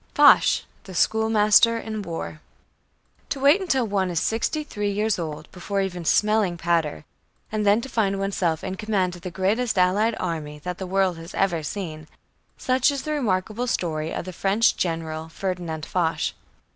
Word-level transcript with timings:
FOCH 0.15 0.63
THE 0.85 0.95
SCHOOLMASTER 0.95 1.77
IN 1.77 2.01
WAR 2.01 2.41
To 3.29 3.39
wait 3.39 3.61
until 3.61 3.85
one 3.85 4.09
is 4.09 4.19
sixty 4.19 4.63
three 4.63 4.89
years 4.89 5.19
old 5.19 5.47
before 5.51 5.79
even 5.79 6.05
smelling 6.05 6.57
powder 6.57 7.05
and 7.51 7.67
then 7.67 7.81
to 7.81 7.87
find 7.87 8.17
oneself 8.17 8.63
in 8.63 8.77
command 8.77 9.15
of 9.15 9.21
the 9.21 9.29
greatest 9.29 9.77
allied 9.77 10.15
army 10.19 10.57
that 10.63 10.79
the 10.79 10.87
world 10.87 11.17
has 11.19 11.35
ever 11.35 11.61
seen 11.61 12.07
such 12.57 12.89
is 12.89 13.03
the 13.03 13.11
remarkable 13.11 13.67
story 13.67 14.11
of 14.11 14.25
the 14.25 14.33
French 14.33 14.75
General, 14.75 15.29
Ferdinand 15.29 15.85
Foch. 15.85 16.31